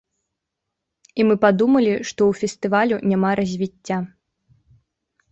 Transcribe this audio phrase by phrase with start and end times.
[1.19, 3.97] І мы падумалі, што ў фестывалю няма развіцця.